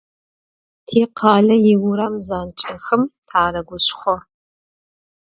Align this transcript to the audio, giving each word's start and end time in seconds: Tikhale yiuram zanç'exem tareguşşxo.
Tikhale 0.85 1.55
yiuram 1.65 2.15
zanç'exem 2.27 3.03
tareguşşxo. 3.29 4.15